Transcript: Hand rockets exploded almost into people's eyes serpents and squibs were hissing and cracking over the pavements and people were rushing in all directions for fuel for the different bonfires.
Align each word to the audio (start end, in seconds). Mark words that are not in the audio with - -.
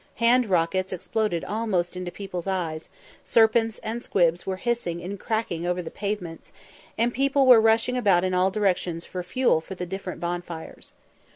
Hand 0.15 0.47
rockets 0.49 0.91
exploded 0.91 1.43
almost 1.45 1.95
into 1.95 2.09
people's 2.09 2.47
eyes 2.47 2.89
serpents 3.23 3.77
and 3.83 4.01
squibs 4.01 4.47
were 4.47 4.55
hissing 4.55 4.99
and 5.03 5.19
cracking 5.19 5.63
over 5.67 5.79
the 5.83 5.91
pavements 5.91 6.51
and 6.97 7.13
people 7.13 7.45
were 7.45 7.61
rushing 7.61 7.95
in 7.97 8.33
all 8.33 8.49
directions 8.49 9.05
for 9.05 9.21
fuel 9.21 9.61
for 9.61 9.75
the 9.75 9.85
different 9.85 10.19
bonfires. 10.19 10.93